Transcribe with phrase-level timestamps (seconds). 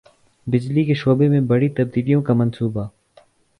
[0.47, 2.87] بجلی کے شعبے میں بڑی تبدیلوں کا منصوبہ